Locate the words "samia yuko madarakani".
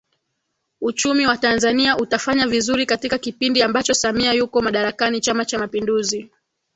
3.93-5.21